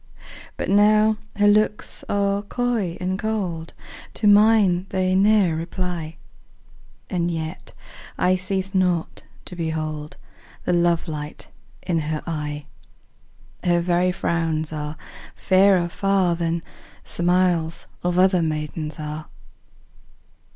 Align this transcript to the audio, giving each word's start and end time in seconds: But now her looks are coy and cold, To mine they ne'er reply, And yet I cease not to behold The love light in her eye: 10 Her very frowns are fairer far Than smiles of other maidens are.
But 0.57 0.67
now 0.67 1.17
her 1.35 1.47
looks 1.47 2.03
are 2.09 2.41
coy 2.41 2.97
and 2.99 3.19
cold, 3.19 3.75
To 4.15 4.25
mine 4.25 4.87
they 4.89 5.13
ne'er 5.13 5.55
reply, 5.55 6.15
And 7.07 7.29
yet 7.29 7.73
I 8.17 8.33
cease 8.33 8.73
not 8.73 9.21
to 9.45 9.55
behold 9.55 10.17
The 10.65 10.73
love 10.73 11.07
light 11.07 11.49
in 11.83 11.99
her 11.99 12.23
eye: 12.25 12.65
10 13.61 13.73
Her 13.75 13.79
very 13.81 14.11
frowns 14.11 14.73
are 14.73 14.97
fairer 15.35 15.87
far 15.87 16.35
Than 16.35 16.63
smiles 17.03 17.85
of 18.01 18.17
other 18.17 18.41
maidens 18.41 18.97
are. 18.99 19.27